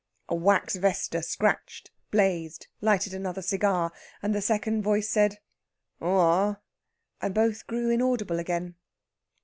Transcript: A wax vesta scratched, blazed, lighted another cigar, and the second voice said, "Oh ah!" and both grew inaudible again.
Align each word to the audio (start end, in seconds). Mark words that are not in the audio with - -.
A 0.29 0.33
wax 0.33 0.77
vesta 0.77 1.21
scratched, 1.21 1.91
blazed, 2.09 2.65
lighted 2.81 3.13
another 3.13 3.43
cigar, 3.43 3.91
and 4.23 4.33
the 4.33 4.41
second 4.41 4.81
voice 4.81 5.07
said, 5.07 5.37
"Oh 6.01 6.17
ah!" 6.17 6.57
and 7.21 7.35
both 7.35 7.67
grew 7.67 7.91
inaudible 7.91 8.39
again. 8.39 8.77